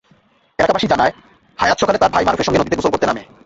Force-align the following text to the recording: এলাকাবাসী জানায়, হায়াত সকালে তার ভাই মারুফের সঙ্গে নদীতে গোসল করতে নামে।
এলাকাবাসী 0.59 0.87
জানায়, 0.87 1.13
হায়াত 1.59 1.77
সকালে 1.79 1.97
তার 1.97 2.13
ভাই 2.13 2.25
মারুফের 2.25 2.47
সঙ্গে 2.47 2.59
নদীতে 2.59 2.77
গোসল 2.77 2.91
করতে 2.93 3.07
নামে। 3.07 3.23